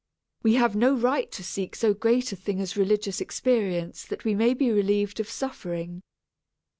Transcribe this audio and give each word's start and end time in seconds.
We 0.41 0.55
have 0.55 0.75
no 0.75 0.95
right 0.95 1.31
to 1.31 1.43
seek 1.43 1.75
so 1.75 1.93
great 1.93 2.31
a 2.31 2.35
thing 2.35 2.59
as 2.59 2.75
religious 2.75 3.21
experience 3.21 4.03
that 4.05 4.25
we 4.25 4.33
may 4.33 4.55
be 4.55 4.71
relieved 4.71 5.19
of 5.19 5.29
suffering. 5.29 6.01